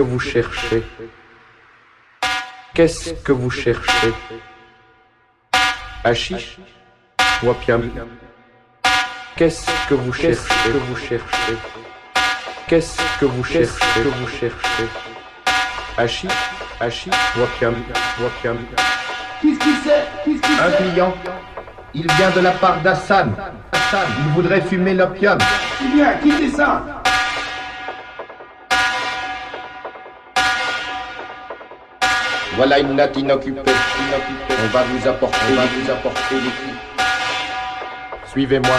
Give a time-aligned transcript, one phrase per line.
[0.00, 0.82] que vous cherchez.
[2.72, 4.14] Qu'est-ce que vous cherchez?
[6.02, 6.56] Hachiche
[9.36, 11.56] Qu'est-ce que vous cherchez que vous cherchez?
[12.66, 14.88] Qu'est-ce que vous cherchez que vous cherchez?
[15.98, 16.30] Hachiche
[16.80, 17.74] Hachiche Wapiam
[18.22, 18.56] Wapiam
[19.42, 21.14] Qu'est-ce qui c'est Qu'est-ce qui Un c'est client.
[21.92, 23.34] Il vient de la part d'Hassan.
[23.72, 25.36] Hassan, il voudrait fumer l'opium.
[25.82, 26.99] Eh bien, quittez ça
[32.60, 33.58] Voilà une natte inoccupée.
[33.58, 34.54] inoccupée.
[34.62, 36.36] On va vous apporter, on va vous apporter.
[38.30, 38.76] Suivez-moi.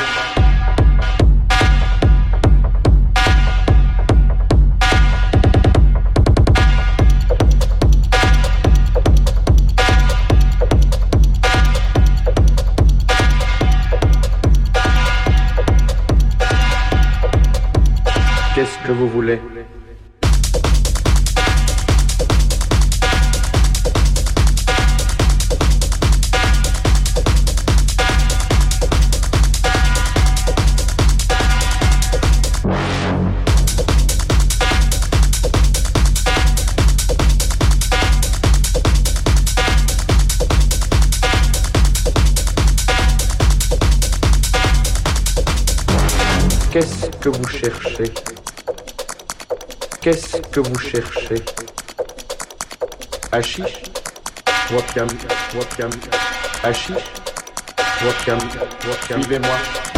[18.54, 19.42] Qu'est-ce que vous voulez?
[50.02, 51.46] Qu'est-ce que vous cherchez?
[53.32, 53.84] Hachiche?
[54.72, 55.08] Wapiam,
[55.56, 55.92] Wapiam,
[56.64, 57.04] Hachiche?
[58.04, 58.40] Wapiam,
[58.88, 59.22] Wapiam.
[59.22, 59.91] Suivez-moi.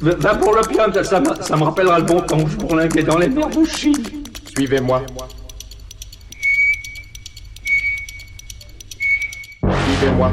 [0.00, 3.28] Va pour l'opium, ça, ça, me- rappellera le bon temps où je bourlinguais dans les
[3.28, 3.64] noirs de.
[4.56, 5.02] Suivez-moi.
[9.62, 10.32] Suivez-moi.